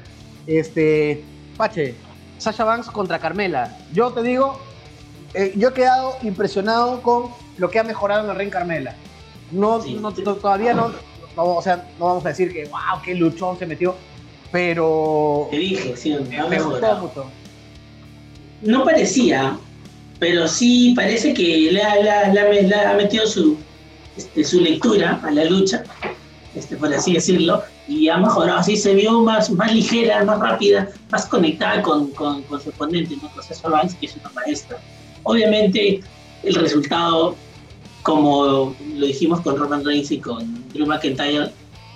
[0.47, 1.25] este,
[1.57, 1.95] Pache,
[2.39, 3.77] Sasha Banks contra Carmela.
[3.93, 4.59] Yo te digo,
[5.35, 8.95] eh, yo he quedado impresionado con lo que ha mejorado en el ring Carmela.
[9.51, 10.93] No, todavía no,
[11.37, 13.95] o sea, no vamos a decir que, wow, qué luchón se metió,
[14.51, 15.49] pero...
[15.51, 16.17] Te dije, sí,
[16.49, 17.27] me gustó mucho.
[18.63, 19.59] No parecía,
[20.19, 23.57] pero sí parece que le ha, metido su,
[24.17, 25.85] este, su lectura a la lucha,
[26.55, 30.89] este, por así decirlo, y ha mejorado, así se vio más, más ligera, más rápida,
[31.11, 33.31] más conectada con, con, su oponente, ¿no?
[33.71, 34.79] Vance, que es una maestra.
[35.25, 36.01] Obviamente,
[36.43, 37.37] el resultado,
[38.03, 41.53] como lo dijimos con Roman Reigns y con Drew McIntyre,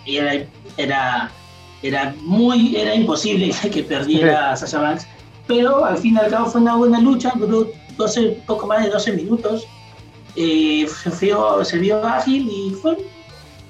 [0.07, 0.45] era,
[0.77, 1.33] era
[1.83, 5.07] era muy, era imposible que perdiera a Sasha Banks,
[5.47, 8.91] pero al fin y al cabo fue una buena lucha, duró 12, poco más de
[8.91, 9.67] 12 minutos,
[10.37, 12.97] eh, se, vio, se vio ágil y fue,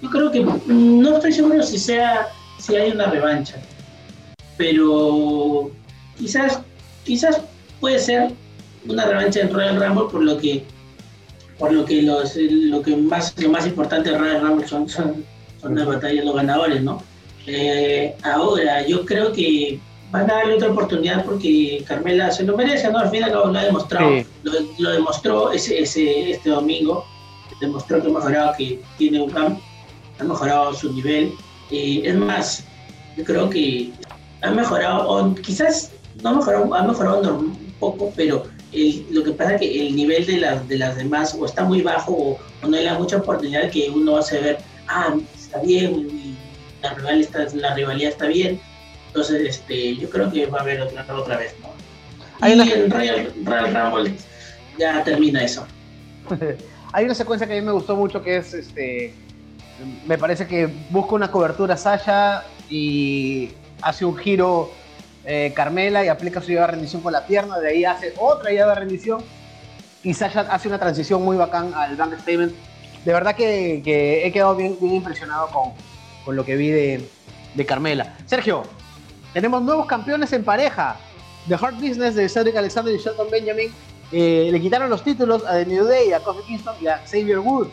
[0.03, 2.29] yo creo que no estoy seguro si sea,
[2.59, 3.57] si hay una revancha,
[4.57, 5.71] pero
[6.19, 6.61] quizás,
[7.05, 7.41] quizás
[7.81, 8.33] puede ser
[8.87, 10.65] una revancha en Royal Rumble por lo que
[11.59, 15.25] por lo que los lo que más lo más importante de Royal Rumble son, son,
[15.61, 17.03] son las batallas los ganadores no
[17.47, 19.79] eh, ahora yo creo que
[20.11, 23.65] van a darle otra oportunidad porque Carmela se lo merece no al final lo, ha
[23.65, 24.11] demostrado.
[24.79, 27.05] Lo, demostró ese, ese, este domingo.
[27.61, 29.61] Demostró que ha mejorado que tiene un camp
[30.19, 31.33] ha mejorado su nivel.
[31.71, 32.65] Eh, es más
[33.17, 33.93] yo creo que
[34.43, 35.93] ha mejorado o quizás
[36.23, 38.45] no ha mejorado ha mejorado un poco pero
[39.11, 41.83] lo que pasa es que el nivel de, las de las demás o está muy
[41.83, 46.37] bajo o, no hay la mucha oportunidad que uno hace ver, ah, está bien,
[46.83, 48.61] la, rival está, la rivalidad está bien.
[49.11, 51.69] Entonces, este, yo creo que va a haber otra, otra vez, ¿no?
[52.41, 54.15] Hay y en Royal, Rumble
[54.79, 55.67] ya termina eso.
[56.93, 59.13] hay una secuencia que a mí me gustó mucho que es, este,
[60.07, 63.51] me parece que busca una cobertura Sasha y
[63.83, 64.71] hace un giro
[65.25, 68.53] eh, Carmela y aplica su llave de rendición con la pierna, de ahí hace otra
[68.53, 69.23] llave de rendición
[70.03, 72.55] y Sasha hace una transición muy bacán al bank statement.
[73.05, 73.83] De verdad que,
[74.25, 75.73] he quedado bien, impresionado con,
[76.25, 77.09] con, lo que vi de,
[77.55, 78.15] de, Carmela.
[78.27, 78.63] Sergio,
[79.33, 80.97] tenemos nuevos campeones en pareja.
[81.49, 83.73] The Hard Business de Cedric Alexander y Shelton Benjamin
[84.13, 87.39] eh, le quitaron los títulos a The New Day, a Kofi Kingston y a Xavier
[87.39, 87.71] Woods.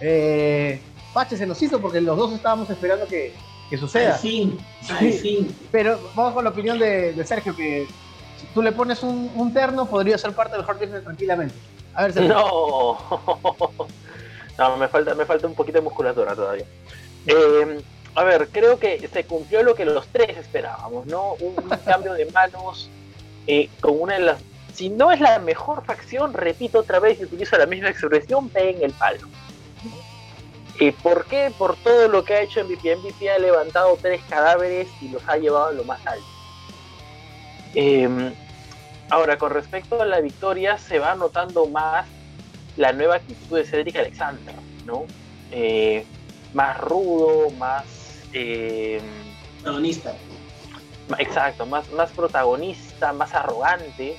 [0.00, 0.80] Eh,
[1.12, 3.34] Pache se nos hizo porque los dos estábamos esperando que,
[3.68, 4.14] que suceda.
[4.14, 4.58] Al fin,
[4.88, 5.56] al fin.
[5.72, 7.86] Pero vamos con la opinión de, Sergio, que
[8.38, 11.54] si tú le pones un, terno, podría ser parte del Hard Business tranquilamente.
[11.94, 12.34] A ver, Sergio.
[12.34, 12.98] No,
[14.58, 16.64] no me, falta, me falta un poquito de musculatura todavía.
[17.26, 17.80] Eh,
[18.14, 21.34] a ver, creo que se cumplió lo que los tres esperábamos, ¿no?
[21.34, 22.90] Un, cambio de manos
[23.46, 24.40] eh, con una de las...
[24.74, 28.82] Si no es la mejor facción, repito otra vez y utilizo la misma expresión, en
[28.82, 29.28] el palo.
[30.78, 31.52] ¿Y por qué?
[31.56, 32.96] Por todo lo que ha hecho MVP.
[32.96, 36.24] MVP ha levantado tres cadáveres y los ha llevado a lo más alto.
[37.74, 38.32] Em,
[39.10, 42.06] ahora, con respecto a la victoria, se va notando más
[42.76, 44.54] la nueva actitud de Cedric Alexander,
[44.86, 45.04] ¿no?
[45.50, 46.06] Eh,
[46.54, 47.84] más rudo, más...
[48.32, 49.02] Em,
[49.62, 50.14] protagonista.
[51.18, 54.16] Exacto, más, más protagonista, más arrogante.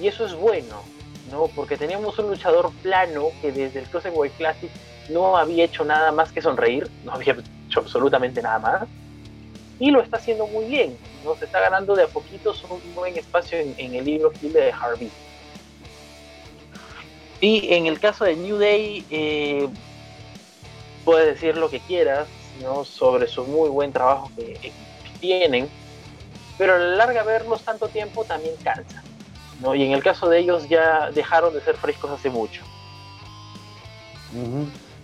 [0.00, 0.82] Y eso es bueno,
[1.30, 1.46] ¿no?
[1.54, 4.70] Porque teníamos un luchador plano que desde el Cruiserweight Classic
[5.08, 7.36] no había hecho nada más que sonreír, no había
[7.68, 8.88] hecho absolutamente nada más,
[9.78, 11.36] y lo está haciendo muy bien, ¿no?
[11.36, 15.10] se está ganando de a poquitos un buen espacio en, el libro de Harvey.
[17.40, 19.68] Y en el caso de New Day, eh,
[21.04, 22.26] puedes decir lo que quieras
[22.62, 22.84] ¿no?
[22.84, 24.72] sobre su muy buen trabajo que,
[25.20, 25.68] tienen,
[26.58, 29.02] pero a la larga verlos tanto tiempo también cansa.
[29.60, 29.74] ¿no?
[29.74, 32.62] Y en el caso de ellos ya dejaron de ser frescos hace mucho.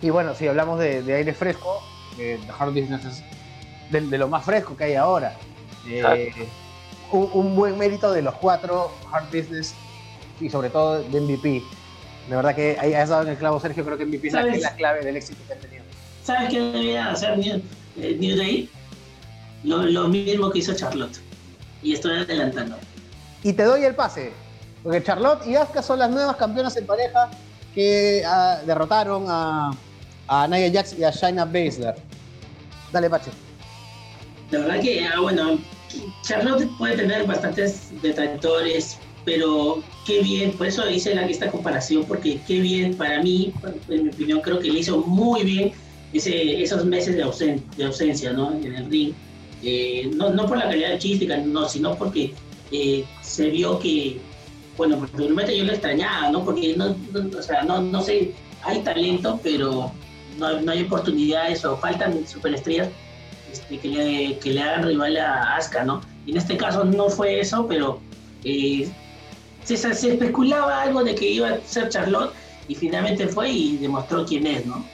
[0.01, 1.81] Y bueno, si hablamos de, aire fresco,
[2.19, 3.23] eh, Hard Business es
[3.89, 5.35] de, lo más fresco que hay ahora.
[5.87, 6.31] Eh,
[7.11, 9.73] un, buen mérito de los cuatro Hard Business
[10.39, 11.63] y sobre todo de MVP.
[12.29, 13.83] De verdad que ahí has dado en el clavo, Sergio.
[13.83, 15.83] Creo que MVP es la, clave del éxito que han tenido.
[16.23, 17.61] ¿Sabes qué debería hacer New,
[17.97, 18.69] eh, Day?
[19.63, 21.19] Lo, mismo que hizo Charlotte.
[21.81, 22.77] Y estoy adelantando.
[23.43, 24.31] Y te doy el pase.
[24.83, 27.29] Porque Charlotte y Asuka son las nuevas campeonas en pareja
[27.75, 29.71] que ah, derrotaron a,
[30.27, 31.95] a Nia Jax y a Shaina Baszler.
[32.91, 33.31] Dale, Pache.
[34.51, 35.59] La verdad que, ah, bueno,
[36.23, 42.39] Charlotte puede tener bastantes detractores, pero qué bien, por eso hice la, esta comparación, porque
[42.47, 43.53] qué bien para mí,
[43.89, 45.73] en mi opinión, creo que le hizo muy bien
[46.13, 47.23] ese, esos meses de,
[47.83, 48.53] ausencia ¿no?
[48.53, 49.13] en el ring.
[49.63, 52.33] Eh, no, no, por la calidad artística, no, sino porque
[52.71, 54.19] eh, se vio que,
[54.77, 56.43] bueno, realmente yo lo extrañaba, ¿no?
[56.43, 59.91] Porque no, no, o sea, no, no sé, hay talento, pero
[60.37, 62.89] no, hay oportunidades o faltan superestrellas
[63.51, 66.01] este, que, le, que le hagan rival a Asuka, ¿no?
[66.25, 68.01] Y en este caso no fue eso, pero
[68.43, 68.89] eh,
[69.63, 72.33] se, especulaba algo de que iba a ser Charlotte
[72.67, 74.85] y finalmente fue y demostró quién es, ¿no?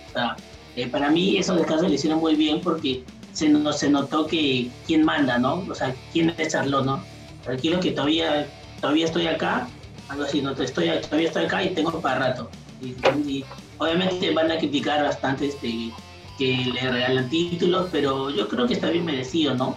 [0.83, 4.69] Eh, para mí esos descansos le hicieron muy bien porque se, no, se notó que
[4.87, 5.65] quién manda, ¿no?
[5.69, 7.03] O sea, quién es Charlotte, ¿no?
[7.43, 8.47] Tranquilo que todavía,
[8.79, 9.67] todavía estoy acá,
[10.09, 10.51] algo así, ¿no?
[10.51, 12.49] Estoy, todavía estoy acá y tengo para rato.
[12.81, 13.43] y
[13.77, 15.91] obviamente van a criticar bastante este,
[16.37, 19.75] que le regalan títulos, pero yo creo que está bien merecido, ¿no?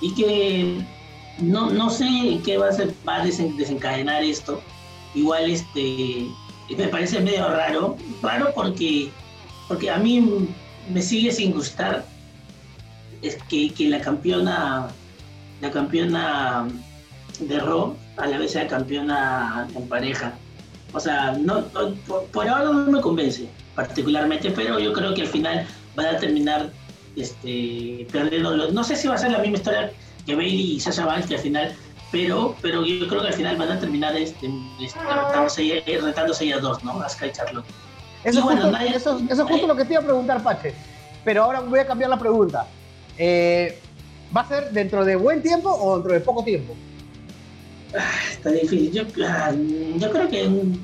[0.00, 0.84] Y que
[1.38, 4.60] no, no sé qué va a, ser, va a desencadenar esto.
[5.14, 6.26] Igual este
[6.76, 9.10] me parece medio raro, raro porque,
[9.70, 10.48] porque a mí
[10.92, 12.04] me sigue sin gustar
[13.22, 14.88] es que, que la campeona,
[15.60, 16.66] la campeona
[17.38, 20.34] de Raw a la vez sea campeona en pareja.
[20.92, 21.62] O sea, no,
[22.32, 26.72] por, ahora no me convence particularmente, pero yo creo que al final van a terminar
[27.14, 28.72] este, perdiendo.
[28.72, 29.92] No sé si va a ser la misma historia
[30.26, 31.76] que Bailey y Sasha Banks que al final,
[32.10, 34.50] pero, pero yo creo que al final van a terminar este,
[34.82, 34.98] este
[36.02, 37.00] retándose, ellas dos, ¿no?
[37.00, 37.89] Asuka y Charlotte.
[38.24, 40.74] Eso, es justo, lo que te iba a preguntar, Pache.
[41.24, 42.66] Pero ahora voy a cambiar la pregunta.
[43.16, 43.78] Eh,
[44.34, 46.74] ¿Va a ser dentro de buen tiempo o dentro de poco tiempo?
[47.98, 48.92] Ah, está difícil.
[48.92, 49.52] Yo, ah,
[49.96, 50.80] yo creo que en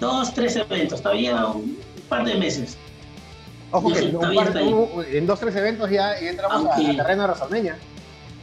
[0.00, 2.76] dos, tres eventos, todavía un par de meses.
[3.70, 3.98] Ojo que
[5.18, 7.78] en dos, tres eventos ya, entramos a, al terreno de WrestleMania.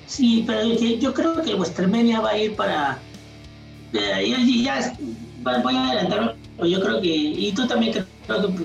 [0.08, 3.00] Sí, pero yo creo que WrestleMania va a ir para.
[3.94, 4.94] Eh, ya,
[5.40, 7.08] voy a adelantar, yo creo que.
[7.08, 8.06] Y tú también creo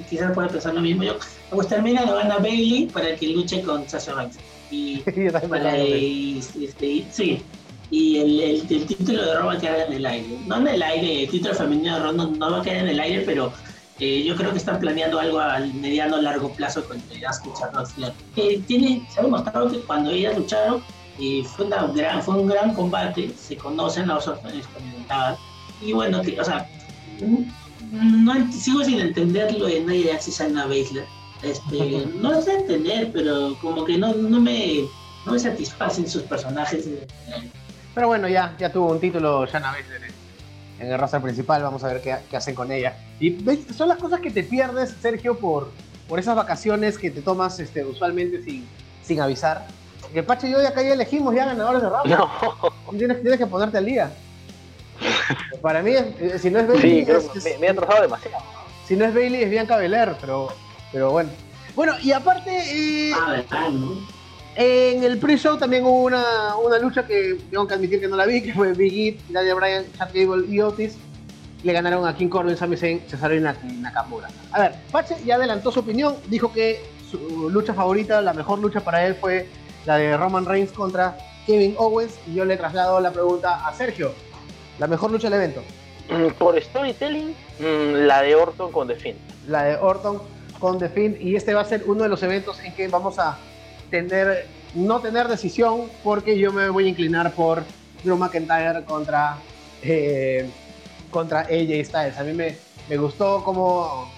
[0.08, 1.04] quizás puedes pensar lo mismo.
[1.04, 1.14] Yo,
[1.50, 4.38] a WrestleMania lo van a Bailey para que luche con Sasha Banks.
[4.70, 4.98] Y,
[5.48, 7.42] para, este, sí,
[7.90, 10.38] y el, el, título de Raw va a quedar en el aire.
[10.46, 13.00] No en el aire, el título femenino de Raw no, va a quedar en el
[13.00, 13.52] aire, pero
[13.98, 18.40] eh, yo creo que están planeando algo al mediano o largo plazo con Asuka y
[18.40, 20.82] eh, tiene, se ha demostrado que cuando ellas lucharon
[21.18, 25.38] eh, fue, una gran, fue un gran combate, se conocen las dos experimentadas.
[25.82, 26.68] Y bueno, que, o sea,
[27.92, 31.04] no, sigo sin entenderlo de Nia Jax y Shayna Baszler.
[31.42, 34.84] Este, no sé entender, pero como que no, no, me,
[35.26, 36.88] no me satisfacen sus personajes.
[37.94, 40.10] Pero bueno, ya, ya tuvo un título Shana Baszler
[40.78, 42.96] en, el roster principal, vamos a ver qué, qué, hacen con ella.
[43.18, 43.38] Y
[43.76, 45.70] son las cosas que te pierdes, Sergio, por,
[46.08, 48.66] por esas vacaciones que te tomas este, usualmente sin,
[49.02, 49.66] sin avisar.
[50.12, 52.16] Que Pache y yo acá ya elegimos ya ganadores de Rumble.
[52.90, 52.98] No.
[52.98, 54.10] Tienes, tienes que ponerte al día.
[55.62, 57.06] Para mí, eh, si no es Bailey.
[57.34, 58.38] Sí, me, he atrasado demasiado.
[58.86, 60.48] Si no es Bailey, es Bianca Belair, pero,
[60.92, 61.30] pero bueno.
[61.74, 62.50] Bueno, y aparte.
[62.50, 63.42] Eh, ah.
[64.56, 68.26] En el pre-show también hubo una, una, lucha que tengo que admitir que no la
[68.26, 70.98] vi, que fue Big E, Daniel Bryan, Chad Gable y Otis.
[71.62, 74.28] Le ganaron a King Corbin, Sami Zayn, Cesaro y Nakamura.
[74.50, 78.80] A ver, Pache ya adelantó su opinión, dijo que su lucha favorita, la mejor lucha
[78.80, 79.48] para él fue
[79.86, 81.16] la de Roman Reigns contra
[81.46, 82.18] Kevin Owens.
[82.26, 84.12] Y yo le traslado la pregunta a Sergio.
[84.80, 85.62] ¿La mejor lucha del evento?
[86.08, 89.16] Mm, por storytelling, mm, la de Orton con The Finn.
[89.46, 90.22] La de Orton
[90.58, 91.18] con The Finn.
[91.20, 93.36] Y este va a ser uno de los eventos en que vamos a
[93.90, 97.62] tener, no tener decisión porque yo me voy a inclinar por
[98.02, 99.36] Drew McIntyre contra,
[99.82, 100.48] eh,
[101.10, 102.18] contra AJ Styles.
[102.18, 102.56] A mí me,
[102.88, 104.10] me gustó cómo,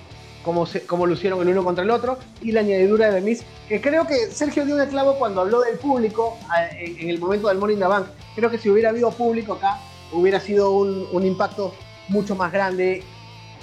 [0.45, 3.81] cómo, se, cómo lucieron el uno contra el otro y la añadidura de Miss, que
[3.81, 6.39] creo que Sergio dio un clavo cuando habló del público
[6.79, 8.07] en, el momento del Morning the Bank.
[8.37, 9.81] Creo que si hubiera habido público acá,
[10.13, 11.75] hubiera sido un, un impacto
[12.09, 13.03] mucho más grande.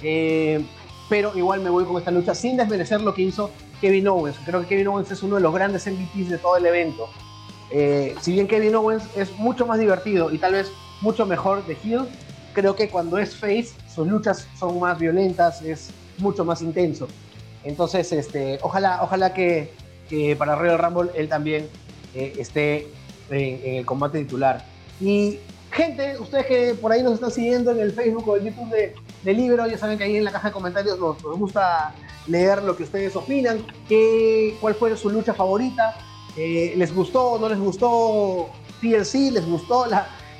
[0.02, 0.64] Eh,
[1.08, 4.36] pero igual me voy con esta lucha sin desmerecer lo que hizo Kevin Owens.
[4.44, 7.08] Creo que Kevin Owens es uno de los grandes MVPs de todo el evento.
[7.72, 11.76] Eh, si bien Kevin Owens es mucho más divertido y tal vez mucho mejor de
[11.84, 12.06] heel,
[12.52, 17.08] creo que cuando es face sus luchas son más violentas, es mucho más intenso.
[17.64, 19.72] Entonces, este, ojalá, ojalá que,
[20.38, 21.68] para Royal Rumble él también
[22.14, 22.88] eh, esté
[23.30, 24.64] en, el combate titular.
[25.00, 25.38] Y
[25.70, 28.94] gente, ustedes que por ahí nos están siguiendo en el Facebook o el YouTube de,
[29.22, 31.94] de Libro, ya saben que ahí en la caja de comentarios nos gusta
[32.26, 35.96] leer lo que ustedes opinan, qué, cuál fue su lucha favorita,
[36.36, 39.86] eh, les gustó, no les gustó TLC, les gustó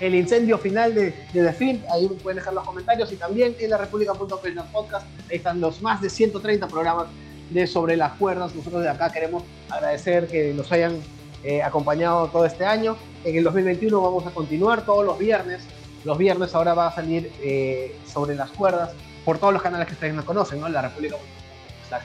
[0.01, 3.71] el incendio final de, de The Film, ahí pueden dejar los comentarios y también en
[3.71, 7.07] la República.com ahí están los más de 130 programas
[7.51, 11.01] de Sobre las Cuerdas, nosotros de acá queremos agradecer que nos hayan
[11.45, 15.63] eh, acompañado todo este año, en el 2021 vamos a continuar todos los viernes,
[16.05, 18.91] los viernes ahora va a salir eh, Sobre las Cuerdas,
[19.25, 20.69] por todos los canales que ustedes no conocen, ¿no?
[20.69, 21.41] La República.com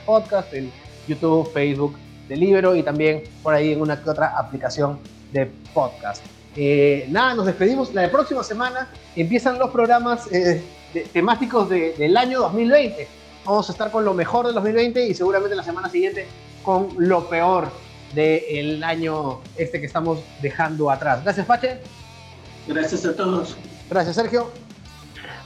[0.04, 0.70] podcast, en
[1.06, 1.96] YouTube, Facebook
[2.28, 2.36] de
[2.76, 4.98] y también por ahí en una otra aplicación
[5.32, 6.24] de podcast.
[6.56, 7.94] Eh, nada, nos despedimos.
[7.94, 10.62] La próxima semana empiezan los programas eh,
[11.12, 13.06] temáticos del año 2020.
[13.44, 16.26] Vamos a estar con lo mejor del 2020 y seguramente la semana siguiente
[16.64, 17.68] con lo peor
[18.14, 21.22] del año este que estamos dejando atrás.
[21.22, 21.80] Gracias, Pache.
[22.66, 23.56] Gracias a todos.
[23.88, 24.50] Gracias, Sergio.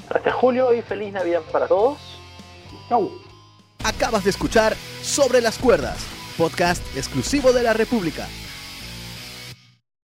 [0.08, 1.98] Gracias, Julio, y feliz Navidad para todos.
[2.88, 3.10] Chau.
[3.84, 5.98] Acabas de escuchar Sobre las Cuerdas,
[6.36, 8.26] podcast exclusivo de la República.